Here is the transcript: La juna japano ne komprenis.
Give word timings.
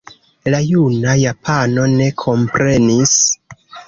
La 0.53 0.59
juna 0.69 1.11
japano 1.23 1.83
ne 1.99 2.07
komprenis. 2.23 3.13